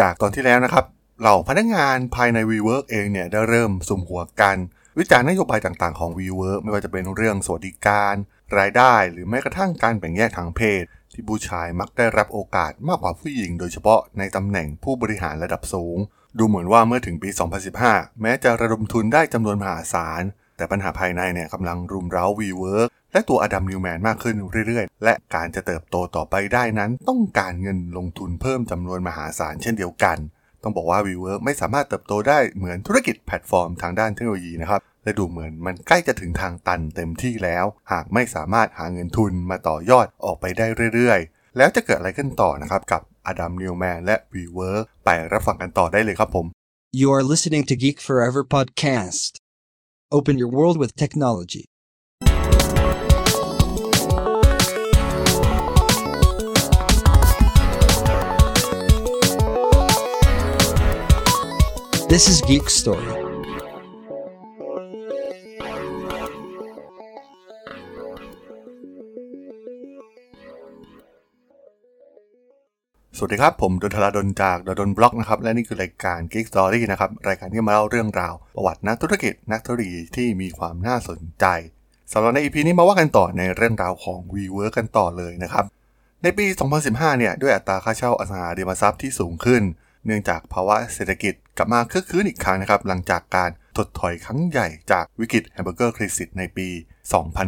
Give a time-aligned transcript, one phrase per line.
[0.00, 0.84] จากตอนที่แล้วนะครับ
[1.20, 4.56] เหล่าพนักงานภายใน WeWork เองเนี่ยได้เริ่มสุมหัวกัน
[4.98, 8.14] วิจารณ์นโยบายต่างๆของ WeWork ไม่ว่าจะเป็นเรื่องสวัสดิการ
[8.58, 10.82] รายได้หรือแม้กระทั่งการแบ่งแยกทางเพศ
[11.12, 15.96] ที่ผู้ชายมักได้รับโอกาสมากกว่าผู้หญิง โดยเฉพาะในตำแหน่งผู้บริหารระดับสูง
[16.38, 17.30] ดูเหมือนว่าเมื่อถึงปี
[17.74, 20.22] 2015 แม้จะระดมทุนได้จำนวนมหาศาล
[20.56, 24.36] แต่ปัญหาภายในเนี่ยกำลังรุมเร้า WeWork และตัวอดัมนิวแมนมากขึ้น
[24.66, 30.18] เรื่อยๆ และการจะเติบโตต่อไปได้นั้นต้องการเงินลงทุนเพิ่มจำนวนมหาศาลเช่นเดียวกัน
[30.62, 46.46] ต้องบอกว่า WeWork ไม่สามารถเติบโตได้เหมือนธุรกิจแพลตฟอร์มทางด้านเทคโนโลยีนะครับ และดูเหมือนมันใกล้จะถึงทางตันเต็มที่แล้ว หากไม่สามารถหาเงินทุนมาต่อยอดออกไปได้เรื่อยๆ แล้วจะเกิดอะไรขึ้นต่อนะครับกับอดัมนิวแมนและ WeWork ไปรับฟังกันต่อได้เลยครับผม
[47.00, 49.30] You are listening to Geek Forever podcast.
[50.16, 51.69] Open your world with technology.
[62.14, 63.08] This is Geek Story.
[73.16, 81.44] สวัสดีครับ ผมดนทราดนจากดนบล็อกนะครับ และนี่คือรายการ Geek Story นะครับ รายการที่มาเล่าเรื่องราว ประวัตินักธุรกิจนักธุรกิจที่มีความน่าสนใจ
[82.12, 85.64] สำหรับใน EP นี้มาว่ากันต่อในเรื่องราวของ WeWork กันต่อเลยนะครับ
[86.22, 86.46] ในปี
[86.82, 89.64] 2015 เนี่ย ด้วยอัตราค่าเช่าอสังหาริมทรัพย์ที่สูงขึ้น
[90.06, 96.68] เนื่องจากภาวะเศรษฐกิจกลับมาคึกคักอีกครั้งนะครับ หลังจากการถดถอยครั้งใหญ่จากวิกฤต Hamburger Crisis ในปี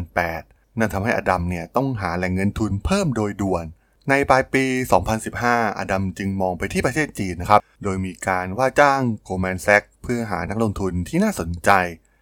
[0.01, 3.67] 2008 นั่นทำให้อดัมเนี่ยต้องหาแหล่งเงินทุนเพิ่มโดยด่วน
[4.11, 4.65] ในปลายปี
[5.23, 11.71] 2015 อดัมจึงมองไปที่ประเทศจีนนะครับ โดยมีการว่าจ้าง Goldman Sachs เพื่อหานักลงทุนที่น่าสนใจ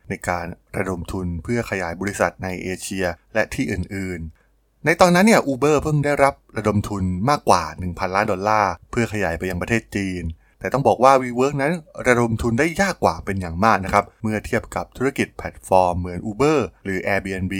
[0.09, 4.40] ในการระดมทุนเพื่อขยายบริษัทในเอเชียและที่อื่นๆ
[4.87, 10.23] ในตอนนั้นเนี่ย Uber เพิ่งได้รับระดมทุนมากกว่า 1,000 ล้านดอลลาร์ เพื่อขยายไปยังประเทศจีน
[10.61, 11.73] แต่ต้องบอกว่า WeWork นั้น
[12.07, 17.55] ระดมทุนได้ยากกว่าเป็นอย่างมากนะครับ เมื่อเทียบกับธุรกิจแพลตฟอร์มเหมือน Uber หรือ Airbnb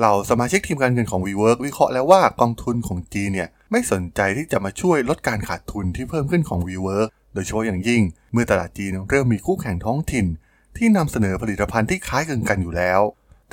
[0.00, 8.02] เราสมาชิกทีมการเงินของ WeWork วิเคราะห์แล้วว่ากองทุนของจีนเนี่ยไม่สนใจที่จะมาช่วยลดการขาดทุนที่เพิ่มขึ้นของ WeWork โดยเฉพาะอย่างยิ่ง
[8.32, 10.26] เมื่อตลาดจีนเริ่มมีคู่แข่งท้องถิ่น
[10.76, 13.00] ที่นำเสนอผลิตภัณฑ์ที่คล้ายคลึงกันอยู่แล้ว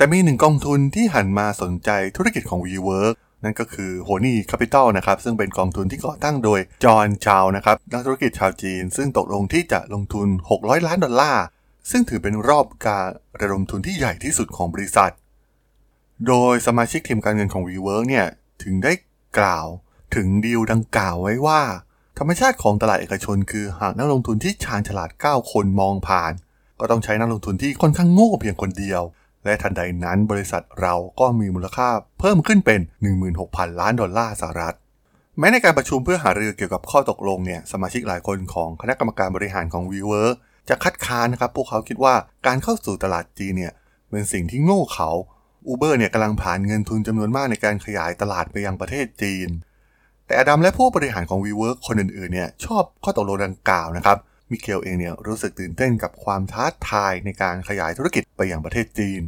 [0.00, 3.14] ต่มีหนึ่งกองทุนที่หันมาสนใจธุรกิจของ WeWork
[3.44, 10.28] นั่นก็คือ h o n e y Capital นะครับ ซึ่งเป็นกองทุนที่ก่อตั้งโดยจอห์นชาวนะครับนักธุรกิจชาวจีน ซึ่งตกลงที่จะลงทุน
[10.58, 11.44] 600 ล้านดอลลาร์
[11.90, 13.06] ซึ่งถือเป็นรอบการ
[13.40, 15.12] ระดมทุนที่ใหญ่ที่สุดของบริษัท
[16.26, 18.26] โดยสมาชิกทีมการเงินของ WeWork เนี่ย
[18.62, 18.92] ถึงได้
[19.38, 19.66] กล่าว
[20.14, 21.60] ถึงดีลดังกล่าวไว้ว่า
[22.18, 26.32] ธรรมชาติของตลาดเอกชน คือหากนักลงทุนที่ชาญฉลาด 9 คนมองผ่าน
[26.80, 29.02] ก็ต้องใช้นักลงทุนที่ค่อนข้างโง่เพียงคนเดียว
[29.44, 31.88] และทันใดนั้นบริษัทเราก็มีมูลค่า
[32.20, 32.80] เพิ่มขึ้นเป็น
[33.30, 34.76] 16,000 ล้านดอลลาร์สหรัฐ
[35.38, 40.34] แม้ในการประชุมเพื่อหารือเกี่ยวกับข้อตกลงเนี่ยสมาชิกหลายคนของคณะกรรมการบริหารของ WeWork
[40.68, 42.14] จะคัดค้านนะครับ พวกเขาคิดว่า
[42.46, 43.72] การเข้าสู่ตลาดจีนเนี่ย
[44.10, 45.10] เป็นสิ่งที่โง่เขา
[45.68, 49.48] Uber เนี่ยกำลังผ่านเงินทุนจำนวนมากในการขยายตลาดไปยังประเทศจีน
[50.26, 54.18] แต่อดัมและผู้บริหารของ WeWork คนอื่นๆเนี่ยชอบข้อตกลงดังกล่าวนะครับ
[54.50, 59.22] มิเคลเองเนี่ยรู้สึกตื่นเต้นกับความท้าทายในการขยายธุรกิจไปอยังประเทศจีน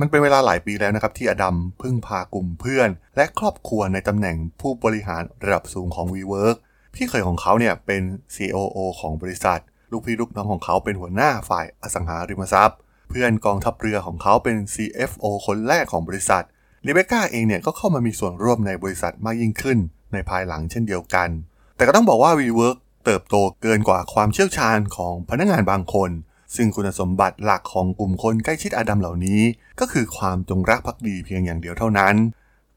[0.00, 6.56] มันเป็นเวลาหลายปีแล้วนะครับที่อดัมพึ่งพากลุ่มเพื่อน และครอบครัวในตำแหน่งผู้บริหารระดับสูงของ WeWork
[6.94, 8.02] พี่เคยของเขาเนี่ยเป็น
[8.34, 9.60] COO ของบริษัท
[9.90, 12.78] ลูกพี่ลูกน้องของเขาเป็นหัวหน้าฝ่ายอสังหาริมทรัพย์
[13.10, 16.44] เพื่อนกองทัพเรือของเขาเป็น CFO คนแรกของบริษัท
[16.82, 19.78] เรเบก้าเองเนี่ยก็เข้ามามีส่วนร่วมในบริษัทมากยิ่งขึ้น
[20.12, 21.28] ในภายหลังเช่นเดียวกัน
[21.76, 26.10] แต่ก็ต้องบอกว่า WeWork เติบโตเกินกว่าความเชี่ยวชาญของพนักงานบางคน
[26.56, 29.42] ซึ่งคุณสมบัติหลักของกลุ่มคนใกล้ชิดอดัมเหล่านี้
[29.80, 32.14] ก็คือความจงรักภักดีเพียงอย่างเดียวเท่านั้น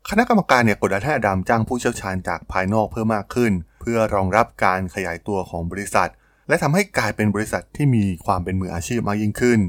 [0.09, 3.51] คณะกรรมการเนี่ยกดดันให้อดัมจ้างผู้เชี่ยวชาญจากภายนอกเพิ่มมากขึ้น
[3.81, 6.09] เพื่อรองรับการขยายตัวของบริษัท
[6.47, 9.59] และทำให้กลายเป็นบริษัทที่มีความเป็นมืออาชีพมากยิ่งขึ้น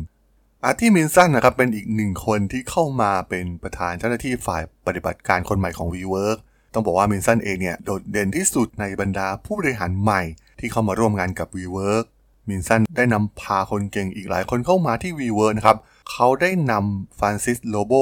[0.65, 6.39] อาร์ตี้มินสันนะครับเป็นอีกหนึ่งคนที่เข้ามาเป็นประธานเจ้าหน้าที่ฝ่ายปฏิบัติการคนใหม่ของ WeWork
[6.75, 10.23] ต้องบอกว่ามินสันเองเนี่ยโดดเด่นที่สุดในบรรดาผู้บริหารใหม่
[10.61, 12.05] ที่เข้ามาร่วมงานกับ WeWork
[12.49, 15.77] มินสันได้นำพาคนเก่งอีกหลายคนเข้ามาที่ WeWork นะครับ
[16.11, 17.95] เขาได้นำ Francis Lobo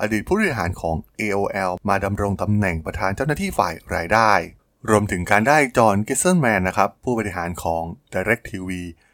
[0.00, 4.32] อดีตผู้บริหารของ AOL มาดำรงตำแหน่งประธานเจ้าหน้าที่ฝ่ายรายได้
[4.90, 7.82] รวมถึงการได้ Jon Gieselman นะครับผู้บริหารของ
[8.12, 8.70] DirecTV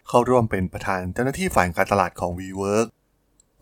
[0.09, 2.87] เข้าร่วมเป็นประธานเจ้าหน้าที่ฝ่ายการตลาดของ WeWork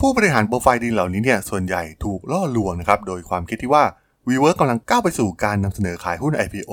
[0.01, 3.85] ผู้บริหารโปรไฟล์ดีเหล่านี้เนี่ยส่วนใหญ่ถูกล่อลวงนะครับโดยความคิดที่ว่า
[4.29, 6.73] WeWork กำลังก้าวไปสู่การนำเสนอขายหุ้น IPO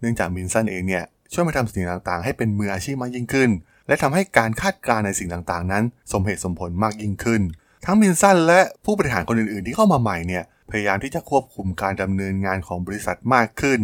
[0.00, 3.50] เนื่องจากมินสันเองเนี่ย ช่วยมาทำสิ่งต่างๆ ให้เป็นมืออาชีพมากยิ่งขึ้น
[3.86, 7.42] และทำให้การคาดการณ์ในสิ่งต่างๆ นั้น สมเหตุสมผลมากยิ่งขึ้น
[7.84, 13.80] ทั้งมินสันและผู้บริหารคนอื่นๆ ที่เข้ามาใหม่เนี่ยพยายามที่จะควบคุมการดำเนินงานของบริษัทมากขึ้น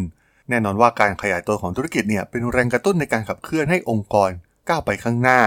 [0.48, 4.30] แน่นอนว่าการขยายตัวของธุรกิจเนี่ยเป็นแรงกระตุ้นในการขับเคลื่อนให้องค์กร
[4.68, 5.40] ก้าวไปข้างหน้า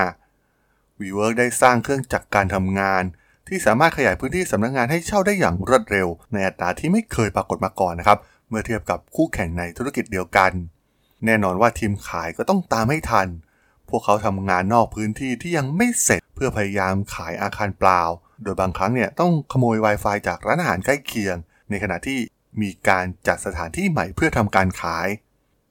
[1.00, 3.04] WeWork ได้สร้างเครื่องจักรการทำงาน
[3.48, 10.52] ที่สามารถขยายพื้นที่สำนักงงานให้เช่าได้อย่างรวดเร็ว ในอัตราที่ไม่เคยปรากฏมาก่อนนะครับ เมื่อเทียบกับคู่แข่งในธุรกิจเดียวกัน
[11.26, 13.28] แน่นอนว่าทีมขายก็ต้องตามให้ทัน
[13.90, 18.02] พวกเขาทำงานนอกพื้นที่ที่ยังไม่เสร็จเพื่อพยายามขายอาคารเปล่า
[18.44, 21.36] โดยบางครั้งเนี่ยต้องขโมย Wi-Fi จากร้านอาหารใกล้เคียง
[21.70, 22.20] ในขณะที่
[22.62, 25.08] มีการจัดสถานที่ใหม่เพื่อทำการขาย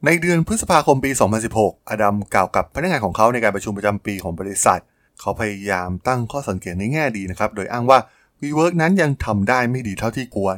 [0.05, 1.11] ในเดือนพฤษภาคมปี
[1.49, 4.81] 2016 อดัมกล่าวกับพนักงานของเขาในการประชุมประจำปีของบริษัท
[5.19, 7.99] เขาพยายามตั้งข้อสังเกตในแง่ดีนะครับ โดยอ้างว่า
[8.41, 10.57] WeWork นั้นยังทำได้ไม่ดีเท่าที่ควร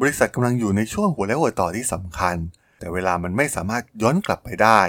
[0.00, 2.36] บริษัทกำลังอยู่ในช่วงหัวและหัวต่อที่สำคัญ
[2.80, 4.80] แต่เวลามันไม่สามารถย้อนกลับไปได้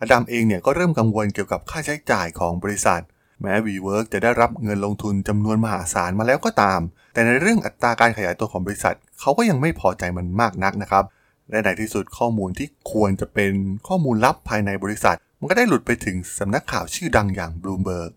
[0.00, 3.02] อดัมเองเนี่ยก็เริ่มกังวลเกี่ยวกับค่าใช้จ่ายของบริษัท
[3.42, 6.80] แม้ WeWork จะได้รับเงินลงทุนจำนวนมหาศาลมาแล้วก็ตาม
[7.12, 11.04] แต่ในเรื่องอัตราการขยายตัวของบริษัทเขาก็ยังไม่พอใจมันมากนักนะครับ
[11.50, 13.52] และในที่สุดข้อมูลที่ควรจะเป็น
[13.88, 18.10] ข้อมูลลับภายในบริษัท มันก็ได้หลุดไปถึงสำนักข่าวชื่อดังอย่าง Bloomberg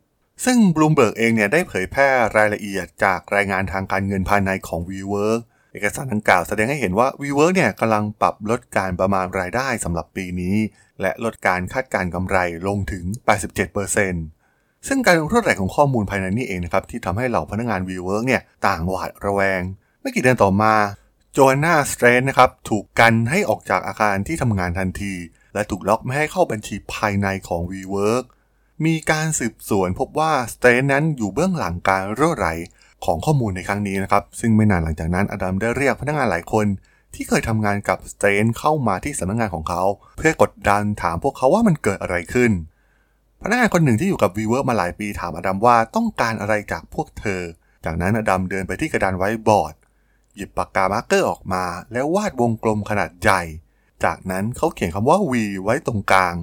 [0.45, 2.07] ซึ่ง Bloomberg เองเนี่ยได้เผยแพร่
[2.37, 5.41] รายละเอียดจากรายงานทางการเงินภายในของ WeWork
[5.73, 10.55] เอกสารดังกล่าวแสดงให้เห็นว่า WeWork เนี่ยกำลังปรับลดการประมาณรายได้สำหรับปีนี้
[11.01, 12.37] และลดการคาดการกำไร
[12.67, 13.03] ลงถึง
[13.95, 19.61] 87%ซึ่งการรวดไหลของข้อมูลภายในนี้เองนะครับที่ทำให้เหล่าพนักงาน WeWork เนี่ยต่างหวาดระแวง
[20.01, 20.73] ไม่กี่เดือนต่อมา
[21.33, 25.13] โจนาสเตรนนะครับถูกกันให้ออกจากอาคารที่ทำงานทันที
[25.53, 28.25] และถูกล็อกไม่ให้เข้าบัญชีภายในของ WeWork
[28.85, 32.47] มีการสืบสวนพบว่าสเตนนั้นอยู่เบื้องหลังการรั่วไหล
[33.05, 36.65] ของข้อมูลในครั้งนี้นะครับ ซึ่งไม่นานหลังจากนั้นอดัมได้เรียกพนักงานหลายคน
[37.13, 39.83] ที่เคยทำงานกับสเตนเข้ามาที่สำนักงานของเขา
[40.17, 42.51] เพื่อกดดันถามพวกเขาว่ามันเกิดอะไรขึ้น
[43.43, 47.41] พนักงานคนหนึ่งที่อยู่กับ WeWork มาหลายปีถามอดัมว่าต้องการอะไรจากพวกเธอ
[47.85, 49.73] จากนั้นอดัมเดินไปที่กระดานไว้บอร์ด
[50.35, 53.41] หยิบปากกา marker ออกมา แล้ววาดวงกลมขนาดใหญ่
[54.03, 55.33] จากนั้นเขาเขียนคำว่า V
[55.63, 56.35] ไว้ตรงกลาง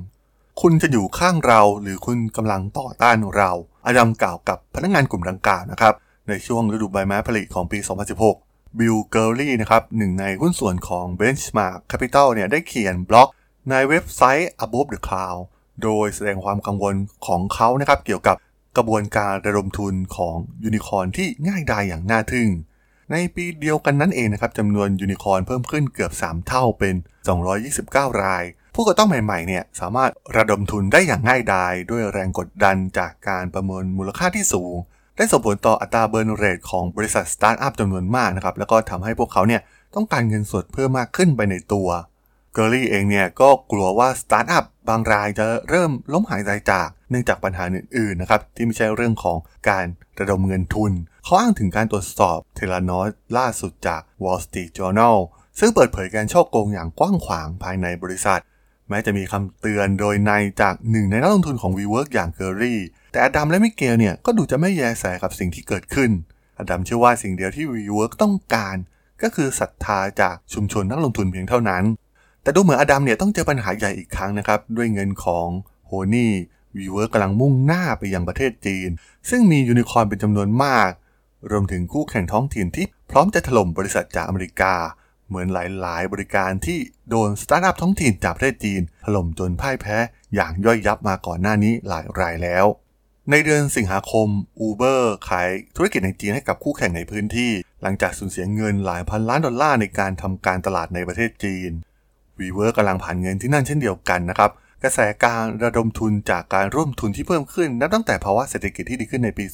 [0.60, 3.50] คุณจะอยู่ข้างเราหรือคุณกำลังต่อต้านเรา
[3.86, 5.94] อดัมกล่าวกับพนักงานกลุ่มดังกล่าวนะครับ
[6.28, 7.78] ในช่วงฤดูใบไม้ผลิของปี
[8.28, 13.28] 2016 บิล เกอร์ลี่นะครับหนึ่งในหุ้นส่วนของ Benchmark Capital เนี่ยได้เขียนบล็อก
[13.70, 15.40] ในเว็บไซต์ Above the Crowd
[15.82, 16.94] โดยแสดงความกังวล
[17.26, 18.36] ของเขานะครับเกี่ยวกับ
[18.76, 22.48] กระบวนการระดมทุนของยูนิคอร์นที่ง่ายดายอย่างน่าทึ่ง
[23.12, 26.94] ในปีเดียวกันนั้นเองนะครับจำนวนยูนิคอร์นเพิ่มขึ้นเกือบ 3 เท่าเป็น
[27.58, 28.44] 229 ราย
[28.74, 34.74] ผู้ก่อตั้งใหม่ๆเนี่ยสามารถระดมทุนได้อย่างง่ายดายด้วยแรงกดดันจากการประเมินมูลค่าที่สูง
[35.18, 39.62] ได้ส่งผลต่ออัตรา burn rate ของบริษัทสตาร์ทอัพจำนวนมากนะครับ แล้วก็ทำให้พวกเขาเนี่ย
[39.94, 41.88] ต้องการเงินสดเพิ่มมากขึ้นไปในตัว
[42.54, 49.38] เกอร์ลี่เองเนี่ยก็กลัวว่าสตาร์ทอัพบางรายจะเริ่มล้มหายตายจากเนื่องจากปัญหาอื่นๆนะครับที่ไม่ใช่เรื่องของ
[49.68, 49.84] การ
[50.20, 50.92] ระดมเงินทุน
[51.24, 55.16] เขาอ้างถึงการตรวจสอบ Theranos ล่าสุดจาก Wall Street Journal
[55.58, 58.40] ซึ่งเปิดเผยการฉ้อโกงอย่างกว้างขวางภายในบริษัท
[58.88, 60.32] แม้จะมีคำเตือนโดยนัย
[60.62, 62.80] จากหนึ่งในนักลงทุนของ WeWork อย่างเกอร์ลี่
[63.18, 66.10] แต่อดัมและมิเกลเนี่ยก็ดูจะไม่แยแสกับสิ่งที่เกิดขึ้น
[66.58, 68.76] อดัมเชื่อว่าสิ่งเดียวที่ WeWork ต้องการ
[69.22, 71.84] ก็คือศรัทธาจากชุมชนนักลงทุนเพียงเท่านั้น
[72.42, 75.48] แต่ดูเหมือนอดัมเนี่ยต้องเจอปัญหาใหญ่อีกครั้งนะครับ ด้วยเงินของ
[75.86, 78.88] Hony WeWork กำลังมุ่งหน้าไปยังประเทศจีน
[79.30, 80.90] ซึ่งมียูนิคอร์นเป็นจำนวนมาก
[81.50, 84.74] รวมถึงคู่แข่งท้องถิ่นที่พร้อมจะถล่มบริษัทจากอเมริกา
[85.28, 86.78] เหมือนหลาย ๆ บริการที่
[87.10, 89.96] โดนสตาร์ทอัพท้องถิ่นจากประเทศจีน ถล่มจนพ่ายแพ้
[90.34, 92.66] อย่างย่อยยับมาก่อนหน้านี้หลายรายแล้ว
[93.32, 94.28] ในเดือนสิงหาคม
[94.66, 101.70] Uber ขายธุรกิจในจีนให้กับคู่แข่งในพื้นที่ หลังจากสูญเสียเงินหลายพันล้านดอลลาร์ในการทำการตลาดในประเทศจีน
[102.38, 104.50] WeWork กำลังผลาญเงินที่นั่นเช่นเดียวกันนะครับ
[104.82, 109.44] กระแสการระดมทุนจากการร่วมทุนที่เพิ่มขึ้น นับตั้งแต่ภาวะเศรษฐกิจที่ดีขึ้นในปี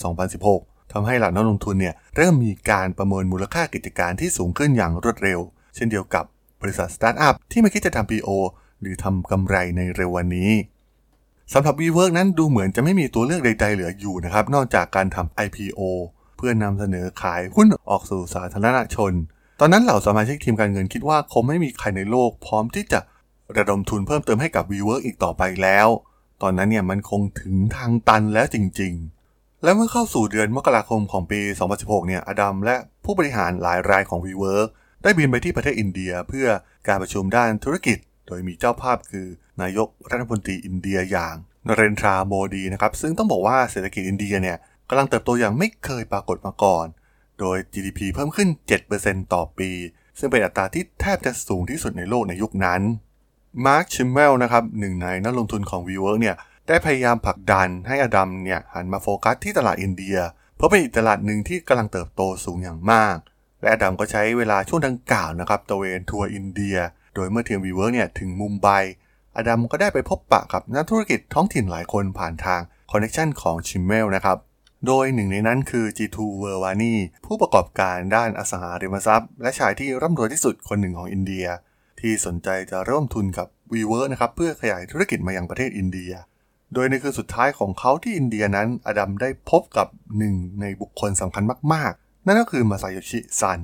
[0.43, 5.41] 2016 ทำให้เหล่านักลงทุนเนี่ยเริ่มมีการประเมินมูลค่ากิจการที่สูงขึ้นอย่างรวดเร็ว
[5.77, 6.25] เช่นเดียวกับ
[6.63, 8.29] บริษัทสตาร์ทอัพที่ไม่คิดจะทำ IPO
[8.81, 10.51] หรือทำกำไรในเร็ววันนี้
[11.53, 15.81] สำหรับ WeWork นั้นดูเหมือนจะไม่มีตัวเลือกใดๆเหลืออยู่นะครับ นอกจากการทำ IPO
[16.37, 19.13] เพื่อนำเสนอขายหุ้นออกสู่สาธารณชน
[19.61, 23.01] ตอนนั้นเหล่าสมาชิกทีมการเงินคิดว่าคงไม่มีใครในโลกพร้อมที่จะ
[23.57, 25.89] ระดมทุนเพิ่มเติมให้กับ WeWork อีกต่อไปแล้ว
[26.43, 28.93] ตอนนั้นเนี่ยมันคงถึงทางตันแล้วจริง
[29.29, 31.41] ๆ และเมื่อเข้าสู่เดือนมกราคมของปี
[31.75, 34.69] 2016 เนี่ย อดัมและผู้บริหารหลายรายของ WeWork
[35.03, 36.47] ได้บินไปที่ประเทศอินเดียเพื่อ
[36.89, 39.27] การประชุมด้านธุรกิจ โดยมีเจ้าภาพคือ
[39.63, 44.57] นายกรัฐมนตรีอินเดียอย่างนเรนทราโมดีนะครับ ซึ่งต้องบอกว่าเศรษฐกิจอินเดียเนี่ย
[44.89, 46.87] กำลังเติบโตอย่างไม่เคยปรากฏมาก่อน
[47.41, 48.49] โดย GDP เพิ่มขึ้น
[48.91, 49.71] 7%ต่อปี
[50.19, 52.83] ซึ่งเป็นอัตราที่แทบจะสูงที่สุดในโลกในยุคนั้น
[53.67, 56.37] มาร์คชิมเมลนะครับหนึ่งในนักลงทุนของ WeWork เนี่ย
[56.69, 60.17] ได้พยายามผลักดันให้อดัมเนี่ยหันมาโฟกัสที่ตลาดอินเดีย
[60.57, 63.17] เพราะเป็นอีกตลาดหนึ่งที่กำลังเติบโตสูงอย่างมาก
[63.61, 66.77] และอดัมก็ใช้เวลาช่วงดังกล่าวนะครับตระเวนทัวร์อินเดีย
[67.15, 68.69] โดยเมื่อทีม WeWork เนี่ยถึงมุมไบ
[69.37, 74.39] อดัมก็ได้ไปพบปะกับนักธุรกิจท้องถิ่นหลายคนผ่านทาง connection ของชิมเมลนะครับ
[74.87, 76.95] โดยหนึ่งในนั้นคือ G2 v e r w a n i
[77.27, 81.47] ผู้ประกอบการด้านอสังหาริมทรัพย์ และชายที่ร่ำรวยที่สุดคนหนึ่งของอินเดีย
[82.01, 86.13] ที่สนใจจะร่วมทุนกับ WeWork นะครับเพื่อขยายธุรกิจมายังประเทศอินเดีย
[86.75, 93.61] โดยในคืนสุดท้ายของเขาที่อินเดียนั้น อดัมได้พบกับหนึ่งในบุคคลสำคัญมาก ๆ นั่นก็คือมาซาโยชิซัน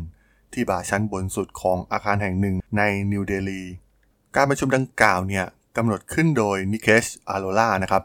[0.52, 3.62] ที่บาร์ชั้นบนสุดของอาคารแห่งหนึ่งในนิวเดลี
[4.36, 5.44] การประชุมดังกล่าวเนี่ย
[5.76, 8.02] กำหนดขึ้นโดยนิเคชอาโรร่านะครับ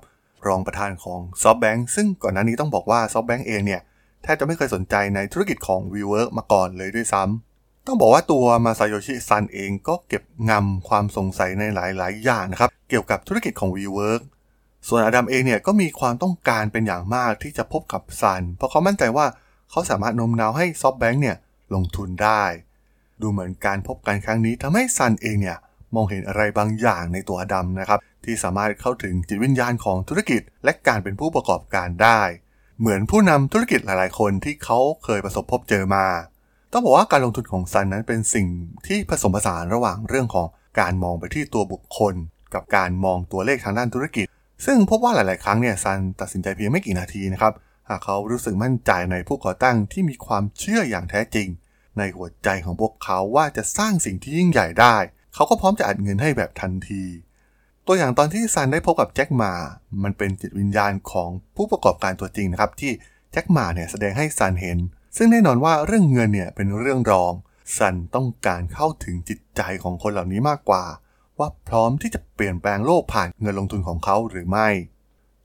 [0.48, 3.82] รองประธานของ SoftBank ซึ่งก่อนหน้านี้ต้องบอกว่า SoftBank เองเนี่ย
[4.24, 14.22] แทบจะไม่เคยสนใจในธุรกิจของ WeWork มาก่อนเลยด้วยซ้ำต้องบอกว่าตัวมาซาโยชิซันเองก็เก็บงำความสงสัยในหลาย ๆ อย่างนะครับเกี่ยวกับธุรกิจของ WeWork
[14.88, 19.26] ส่วนอดัมเองเนี่ยก็มีความต้องการเป็นอย่างมากที่จะพบกับซัน เพราะเขามั่นใจว่า
[19.72, 21.38] เขาสามารถโน้มน้าวให้ซอฟแบงค์เนี่ย
[21.74, 22.44] ลงทุนได้
[23.22, 25.58] ดูเหมือนการพบกันครั้งนี้ทำให้ซันเองเนี่ย
[25.96, 32.22] มองเห็นอะไรบางอย่างในตัวดัมนะครับ ที่สามารถเข้าถึงจิตวิญญาณของธุรกิจ และการเป็นผู้ประกอบการได้
[32.80, 36.06] เหมือนผู้นำธุรกิจหลายๆ คนที่เขาเคยประสบพบเจอมา
[36.72, 38.48] ต้องบอกว่าการลงทุนของซันนั้นเป็นสิ่ง
[38.88, 40.48] ที่ผสมผสานระหว่างเรื่องของ
[40.80, 42.14] การมองไปที่ตัวบุคคล
[42.54, 44.26] กับการมองตัวเลขทางด้านธุรกิจ
[44.66, 47.54] ซึ่งพบว่าหลาย ๆ ครั้งเนี่ยซันตัดสินใจเพียงไม่กี่นาทีนะครับ
[47.90, 51.48] หากเขารู้สึกมั่นใจในผู้ก่อตั้งที่มีความเชื่ออย่างแท้จริง
[51.98, 54.96] ในหัวใจของพวกเขาว่าจะสร้างสิ่งที่ยิ่งใหญ่ได้
[55.34, 57.04] เขาก็พร้อมจะอัดเงินให้แบบทันที
[57.88, 59.54] ตัวอย่างตอนที่ซันได้พบกับแจ็คมา
[60.04, 62.92] มันเป็นจิตวิญญาณของผู้ประกอบการตัวจริงนะครับที่
[63.32, 64.78] แจ็คมาเนี่ยแสดงให้ซันเห็น
[65.18, 67.34] ซึ่งแน่นอนว่าเรื่องเงินเนี่ยเป็นเรื่องรอง
[67.78, 70.86] ซันต้องการเข้าถึงจิตใจของคนเหล่านี้มากกว่า
[71.40, 74.70] ว่าพร้อมที่จะเปลี่ยนแปลงโลกผ่านเงินลงทุนของเขาหรือไม่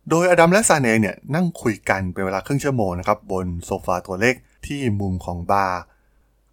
[0.08, 4.34] โดยอดัมและซันเองเนี่ยนั่งคุยกันเป็นเวลาครึ่งชั่วโมงนะครับบนโซฟาตัวเล็ก
[4.66, 5.80] ที่มุมของบาร์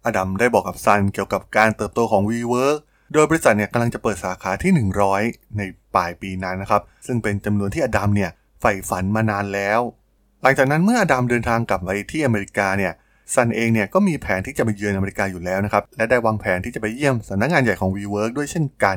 [0.04, 2.78] อดัมได้บอกกับซันเกี่ยวกับการเติบโตของ WeWork
[3.12, 4.72] โดยบริษัทเนี่ยกำลังจะเปิดสาขาที่
[5.14, 5.62] 100 ใน
[5.94, 9.80] ปลายปีนั้นนะครับ ซึ่งเป็นจำนวนที่อดัมเนี่ยใฝ่ฝันมานานแล้ว
[10.42, 12.92] หลังจากนั้นเมื่ออดัมเดินทางกลับไปที่อเมริกาเนี่ย
[13.34, 18.96] ซันเองเนี่ยก็มีแผนที่จะไปเยือนอเมริกาอยู่แล้วนะครับ และได้วางแผนที่จะไปเยี่ยมสำนักงานใหญ่ของ WeWork ด้วยเช่นกัน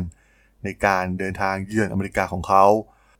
[0.64, 2.66] ในการเดินทางเยือนอเมริกาของเขา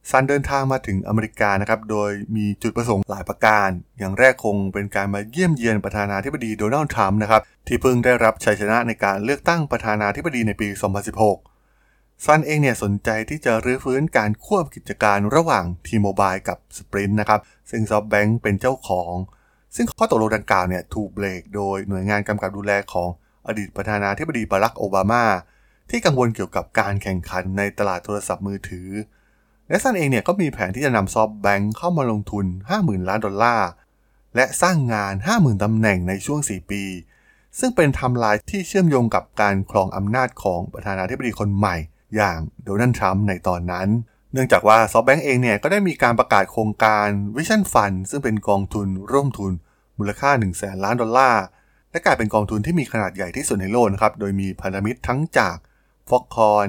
[0.10, 10.68] ซันเดินทางมาถึงอเมริกานะครับ โดยมีจุดประสงค์หลายประการ อย่างแรกคงเป็นการมาเยี่ยมเยียนประธานาธิบดีโดนัลด์ทรัมป์นะครับ ที่เพิ่งได้รับชัยชนะในการเลือกตั้งประธานาธิบดีในปี
[11.46, 17.40] 2016 ซันเองเนี่ยสนใจที่จะรื้อฟื้นการควบกิจการระหว่าง T-Mobile กับ Sprint นะครับ
[17.72, 19.14] ซึ่ง SoftBank เป็นเจ้าของ
[19.76, 23.10] ซึ่งข้อตกลงดังกล่าวเนี่ยถูกเบรกโดยหน่วยงานกำกับดูแลของ
[23.48, 25.24] อดีตประธานาธิบดีบารักโอบามา
[25.90, 28.90] ที่กังวลเกี่ยวกับการแข่งขันในตลาดโทรศัพท์มือถือ
[29.72, 32.46] และซันเองเนี่ยก็มีแผนที่จะนำ SoftBank เข้ามาลงทุน
[32.78, 33.70] 50,000 ล้านดอลลาร์
[34.36, 36.84] และสร้างงาน 50,000ตำแหน่งในช่วง 4 ปี
[37.60, 41.76] ซึ่งเป็นไทม์ไลน์ที่เชื่อมโยงกับการครองอำนาจของประธานาธิบดีคนใหม่
[42.16, 43.88] อย่างโดนัลด์ทรัมป์ในตอนนั้น
[44.34, 49.52] เนื่องจากว่า SoftBank เองเนี่ยก็ได้มีการประกาศโครงการ Vision Fund ซึ่งเป็นกองทุนร่วมทุน
[49.98, 51.44] มูลค่า 1 0 0 0 0แสนล้านดอลลาร์
[51.92, 55.58] และกลายเป็นกองทุนที่มีขนาดใหญ่ที่สุดในโลกนะครับ โดยมีพันธมิตรทั้งจาก
[56.10, 56.68] Foxconn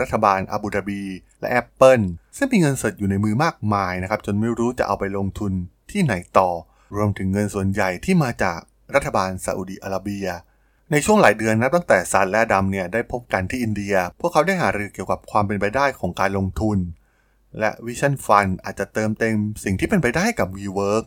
[0.00, 1.02] รัฐบาลอาบูดาบี
[1.40, 2.04] และ Apple
[2.36, 5.52] ซึ่งมีเงินสดอยู่ในมือมากมายนะครับ จนไม่รู้จะเอาไปลงทุน
[5.90, 6.50] ที่ไหนต่อ
[6.96, 8.58] รวมถึงเงินส่วนใหญ่ที่มาจาก
[8.94, 10.26] รัฐบาลซาอุดีอาระเบีย
[10.90, 16.78] ในช่วงหลายเดือนนับตั้งแต่ซันและอดัมเนี่ยได้พบกันที่อินเดีย พวกเขาได้หารือเกี่ยวกับความเป็นไปได้ของการลงทุน
[17.58, 21.04] และวิชั่นฟันอาจจะเติมเต็มสิ่งที่เป็นไปได้กับ WeWork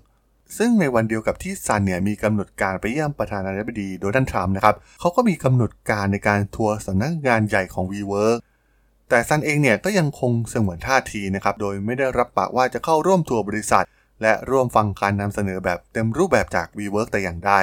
[0.58, 8.38] ซึ่งในวันเดียวกับที่ซันเนี่ยมีกำหนดการไปเยี่ยมประธานาธิบดีโดนัลด์ทรัมป์นะครับเขาก็มีกำหนดการในการทัวร์สำนักงานใหญ่ของ WeWork
[9.10, 13.86] แต่ซันเองเนี่ยก็ยังคงสงวนท่าทีนะครับ โดยไม่ได้รับปากว่าจะเข้าร่วมทัวร์บริษัท
[14.22, 17.54] และร่วมฟังการนำเสนอแบบเต็มรูปแบบจาก WeWork แต่อย่างใด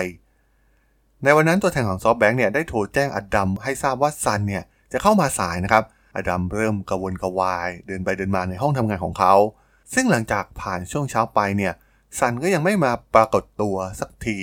[1.22, 5.84] ในวันนั้นตัวแทนของซอฟแบงค์เนี่ยได้โทรแจ้งอดัมให้ทราบว่าซันเนี่ยจะเข้ามาสายนะครับ
[6.16, 9.34] อดัมเริ่มกระวนกระวาย เดินไปเดินมาในห้องทำงานของเขา
[9.94, 11.72] ซึ่งหลังจากผ่านช่วงเช้าไปเนี่ย
[12.18, 14.38] ซันก็ยังไม่มาปรากฏตัวสักที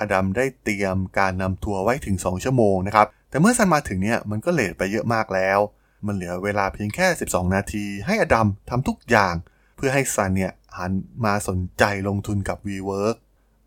[0.00, 5.58] อดัมได้เตรียมการนำทัวร์ไว้ถึง 2 ชั่วโมงนะครับ แต่เมื่อซันมาถึงเนี่ยมันก็เลทไปเยอะมากแล้ว
[6.06, 9.34] มันเหลือเวลาเพียงแค่ 12 นาทีให้อดัมทำทุกอย่าง
[9.76, 10.92] เพื่อให้ซันเนี่ยหัน
[11.24, 13.16] มาสนใจลงทุนกับ WeWork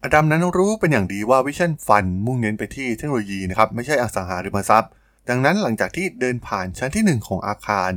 [0.03, 4.91] อดัมนั้นรู้เป็นอย่างดีว่า Vision Fund มุ่งเน้นไปที่เทคโนโลยีนะครับไม่ใช่อสังหาริมทรัพย์
[5.29, 7.91] ดังนั้นหลังจากที่เดินผ่านชั้นที่ 1 ของอาคาร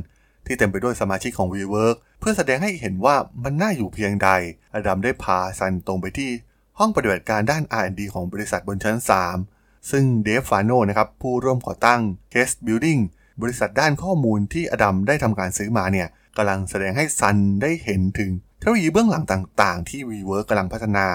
[0.45, 4.29] ที่เต็มไปด้วยสมาชิกของ WeWork เพื่อแสดงให้เห็นว่ามันน่าอยู่เพียงใด
[4.73, 6.31] อดัมได้พาซันตรงไปที่
[6.79, 8.97] ห้องปฏิบัติการด้าน R&D ของบริษัทบนชั้น
[9.43, 12.01] 3 ซึ่งเดฟฟาโนนะครับผู้ร่วมก่อตั้ง
[12.33, 13.01] Case Building
[13.41, 21.07] บริษัทด้านข้อมูลที่อดัมได้ทำการซื้อมาเนี่ยกำลังแสดงให้ซันได้เห็นถึงเทคโนโลยีเบื้องหลังต่าง ๆ ที่ WeWork กำลังพัฒนา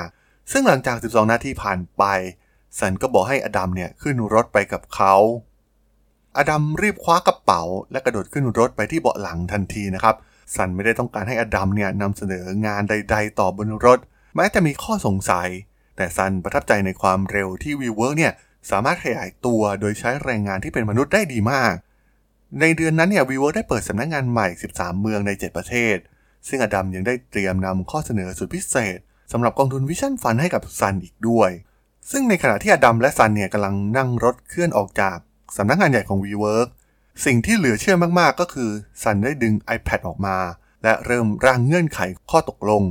[0.53, 2.03] ซึ่งหลังจาก 12 นาทีผ่านไป
[2.79, 5.15] ซันก็บอกให้อดัมเนี่ยขึ้นรถไปกับเขา
[6.39, 10.17] อดัมรีบคว้ากระเป๋า และกระโดดขึ้นรถไปที่เบาะหลังทันทีนะครับ
[10.55, 13.99] ซันไม่ได้ต้องการให้อดัมเนี่ยนำเสนองานใด ๆ ต่อบนรถ
[14.37, 15.49] แม้จะมีข้อสงสัย
[15.97, 18.33] แต่ซันประทับใจในความเร็วที่ WeWork เนี่ย
[18.71, 21.75] สามารถขยายตัวโดยใช้แรงงานที่เป็นมนุษย์ได้ดีมาก
[22.61, 25.97] ในเดือนนั้นเนี่ย WeWork ได้เปิดสำนักงานใหม่ 13 เมืองใน 7 ประเทศ
[26.49, 28.99] ซึ่งอดัมยังได้เตรียมนำข้อเสนอสุดพิเศษ
[29.33, 31.51] สำหรับกองทุน Vision Fund ให้กับซันอีกด้วย
[32.11, 35.17] ซึ่งในขณะที่อดัมและซันเนี่ยกำลังนั่งรถเคลื่อนออกจาก
[35.57, 36.69] สำนักงานใหญ่ของ WeWork
[37.25, 38.71] สิ่งที่เหลือเชื่อมากๆ ก็คือ
[39.03, 40.37] ซันได้ดึง iPad ออกมา
[40.83, 42.83] และเริ่มร่างเงื่อนไขข้อตกลง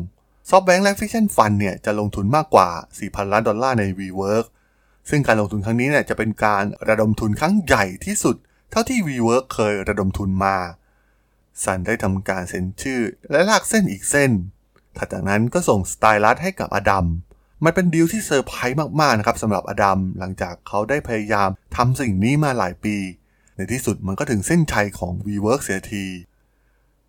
[0.50, 4.46] SoftBank และ Vision Fund เนี่ยจะลงทุนมากกว่า 4,000 ล้านดอลลาร์ใน WeWork
[5.10, 8.36] ซึ่งการลงทุนครั้งนี้เนี่ยจะเป็นการระดมทุนครั้งใหญ่ที่สุด
[8.75, 10.58] เท่าที่ WeWork เคยระดมทุนมา
[11.63, 13.01] ซันได้ทำการเซ็นชื่อ
[13.32, 14.32] และลากเส้นอีกเส้น
[14.98, 17.06] ถัดจากนั้นก็ส่งสไตลัสให้กับอดัม
[17.63, 22.96] มันเป็นดีลที่เซอร์ไพรส์มากๆนะครับสำหรับอดัมหลังจากเขาได้พยายามทำสิ่งนี้มาหลายปี
[23.56, 26.06] ในที่สุดมันก็ถึงเส้นชัยของ WeWork เสียที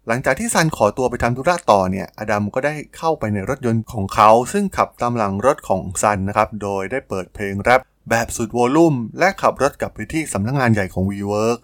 [0.08, 7.80] หลังจากที่ซันขอตัวไปทำธุระต่อเนี่ย อดัมก็ได้เข้าไปในรถยนต์ของเขา ซึ่งขับตามหลังรถของซันนะครับ โดยได้เปิดเพลงแรป
[8.10, 11.58] แบบสุดวอลลุ่ม และขับรถกลับไปที่สำนักงงานใหญ่ของ WeWork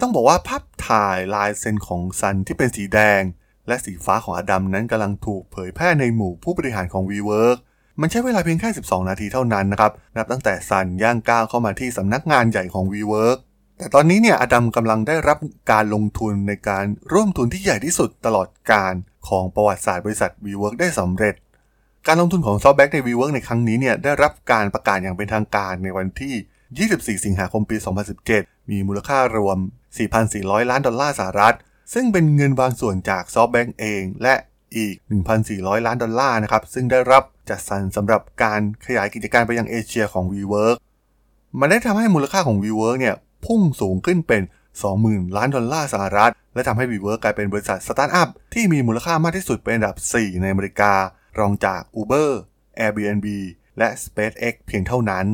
[0.00, 3.22] ต้องบอกว่าภาพถ่ายลายเซ็นของซันที่เป็นสีแดง
[3.68, 7.58] และสีฟ้าของอดัมนั้นกำลังถูกเผยแพร่ในหมู่ผู้บริหารของ WeWork
[8.00, 13.38] มันใช้เวลาเพียงแค่ 12 นาทีเท่านั้นนะครับ นับตั้งแต่ซันย่างก้าวเข้ามาที่สำนักงานใหญ่ของ WeWork
[13.78, 15.38] แต่ตอนนี้เนี่ยอดัมกำลังได้รับ
[15.72, 18.94] การลงทุนในการร่วมทุนที่ใหญ่ที่สุดตลอดการ
[19.28, 21.34] ของประวัติศาสตร์บริษัท WeWork ได้สำเร็จ
[22.06, 26.34] การลงทุนของ SoftBank ใน WeWork ในครั้งนี้เนี่ยได้รับการประกาศอย่างเป็นทางการในวันที่
[27.18, 27.76] 24 สิงหาคมปี
[28.22, 29.58] 2017 มีมูลค่ารวม
[30.14, 31.56] 4,400 ล้านดอลลาร์สหรัฐ
[31.94, 34.34] ซึ่งเป็นเงินบางส่วนจาก SoftBank เอง และ
[34.76, 34.94] อีก
[35.40, 40.76] 1,400 ล้านดอลลาร์นะครับ ซึ่งได้รับจัดสรรสำหรับการขยายกิจการไปยังเอเชียของ WeWork
[41.60, 43.14] มันได้ทำให้มูลค่าของ WeWork เนี่ย
[43.46, 44.42] พุ่งสูงขึ้นเป็น
[44.88, 50.92] 20,000 ล้านดอลลาร์สหรัฐ และทำให้ WeWork กลายเป็นบริษัทสตาร์ทอัพที่มีมูลค่ามากที่สุดเป็นอันดับ 4 ในอเมริกา
[51.38, 52.30] รองจาก Uber
[52.78, 53.26] Airbnb
[53.78, 55.26] และ SpaceX เพียงเท่านั้น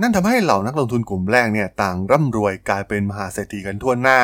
[0.00, 4.20] นั่นทำให้เหล่านักลงทุนกลุ่มแรกเนี่ยต่างร่ำรวยกลายเป็นมหาเศรษฐีกันทั่วหน้า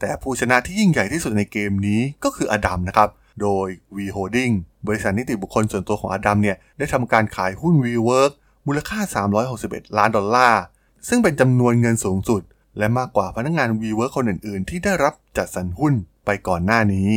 [0.00, 3.08] แต่ผู้ชนะที่ยิ่งใหญ่ที่สุดในเกมนี้ก็คืออดัมนะครับ
[3.42, 4.54] โดย V Holding
[4.86, 8.32] บริษัทนิติบุคคลส่วนตัวของอดัมเนี่ยได้ทำการขายหุ้น WeWork
[8.66, 9.00] มูลค่า
[9.48, 10.62] 361 ล้านดอลลาร์
[11.08, 12.42] ซึ่งเป็นจำนวนเงินสูงสุด
[12.78, 15.94] และมากกว่าพนักงาน WeWork คนอื่น ๆ ที่ได้รับจัดสรรหุ้น
[16.26, 17.10] ไปก่อนหน้านี้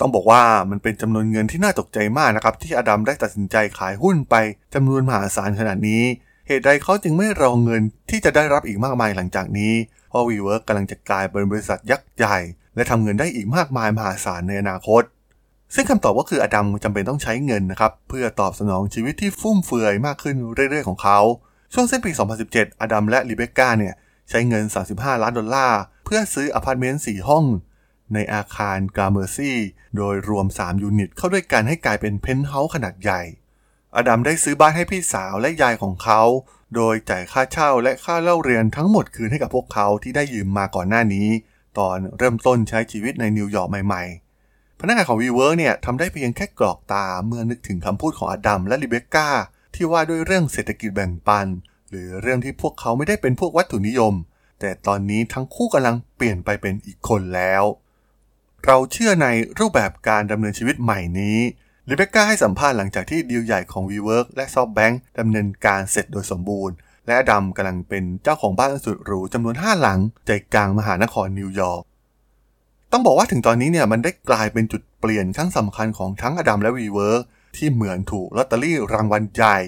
[0.00, 4.34] ต้องบอกว่ามันเป็นจำนวนเงินที่น่าตกใจมากนะครับ ที่อดัมได้ตัดสินใจขายหุ้นไป
[4.74, 6.02] จำนวนมหาศาลขนาดนี้
[6.46, 9.72] เหตุใดเขาจึงไม่รอเงินที่จะได้รับอีกมากมายหลังจากนี้
[10.08, 12.38] เพราะ WeWork กำลังจะกลายเป็นบริษัทยักษ์ใหญ่
[12.74, 15.02] และทำเงินได้อีกมากมายมหาศาลในอนาคต
[15.74, 21.18] ซึ่งคำตอบก็คืออดัมจำเป็นต้องใช้เงินนะครับ เพื่อตอบสนองชีวิตที่ฟุ่มเฟือยมากขึ้นเรื่อยๆของเขา
[21.72, 22.10] ช่วงสิ้นปี
[22.46, 23.94] 2017 อดัมและรีเบคก้าเนี่ย
[24.28, 27.44] ใช้เงิน 35 ล้านดอลลาร์ เพื่อซื้ออพาร์ตเมนต์ 4 ห้อง
[28.14, 29.58] ในอาคาร Gramercy
[29.96, 33.22] โดยรวม 3 ยูนิต เข้าด้วยกันให้กลายเป็นเพนท์เฮาส์ขนาดใหญ่
[33.96, 36.22] อดัมได้ซื้อบ้านให้พี่สาวและยายของเขา
[36.74, 41.28] โดยจ่ายค่าเช่าและค่าเล่าเรียนทั้งหมดคืนให้กับพวกเขาที่ได้ยืมมาก่อนหน้านี้
[41.78, 49.28] ตอนเริ่มต้นใช้ชีวิตในนิวยอร์กใหม่ๆ พนักงานของ WeWork เนี่ยทำได้เพียงแค่กรอกตาเมื่อนึกถึงคำพูดของอดัมและรีเบคก้า
[49.74, 51.46] ที่ว่าด้วยเรื่องเศรษฐกิจแบ่งปัน
[51.90, 54.14] หรือเรื่องที่พวกเขาไม่ได้เป็นพวกวัตถุนิยม
[54.60, 57.62] แต่ตอนนี้ทั้งคู่กำลังเปลี่ยนไปเป็นอีกคนแล้ว
[58.66, 59.28] เราเชื่อใน
[59.58, 61.38] รูปแบบการดำเนินชีวิตใหม่นี้
[61.88, 66.74] รีเบคก้าให้สัมภาษณ์หลังจากที่ดีลใหญ่ของ WeWork และ SoftBank ดำเนินการเสร็จโดยสมบูรณ์
[67.06, 71.82] และดัมกำลังเป็นเจ้าของบ้านสุดหรูจำนวน 5 หลัง ใจกลางมหานครนิวยอร์ก
[72.92, 77.22] ต้องบอกว่าถึงตอนนี้เนี่ยมันได้กลายเป็นจุดเปลี่ยนครั้งสำคัญของทั้งอดัมและ WeWork
[77.56, 79.58] ที่เหมือนถูกลอตเตอรี่รางวัลใหญ่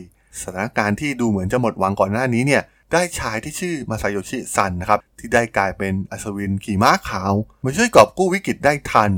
[0.41, 7.33] สถานการณ์ที่ดูเหมือนจะหมดหวังก่อนหน้านี้เนี่ยได้ชายที่ชื่อมาซาโยชิซันนะครับที่ได้กลายเป็นอัศวินขี่ม้าขาว
[7.65, 9.13] มาช่วยกอบกู้วิกฤตได้ทัน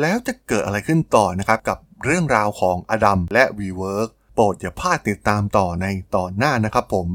[0.00, 7.08] แล้วจะเกิดอะไรขึ้นต่อนะครับกับเรื่องราวของอดัมและ WeWork โปรดอย่าพลาดติดตามต่อในตอนหน้านะครับผม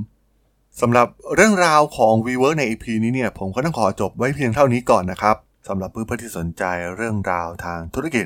[0.81, 5.35] สำหรับเรื่องราวของ WeWork ใน EP นี้เนี่ยผมก็ต้องขอจบไว้เพียงเท่านี้ก่อนนะครับ
[5.67, 6.63] สำหรับเพื่อนๆที่สนใจ
[6.95, 8.25] เรื่องราวทางธุรกิจ